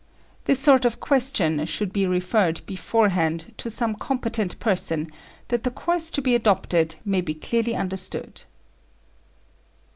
This 0.45 0.57
sort 0.59 0.83
of 0.83 0.99
question 0.99 1.63
should 1.67 1.93
be 1.93 2.07
referred 2.07 2.61
beforehand 2.65 3.53
to 3.57 3.69
some 3.69 3.93
competent 3.93 4.57
person, 4.57 5.11
that 5.49 5.61
the 5.61 5.69
course 5.69 6.09
to 6.09 6.23
be 6.23 6.33
adopted 6.33 6.95
may 7.05 7.21
be 7.21 7.35
clearly 7.35 7.75
understood. 7.75 8.41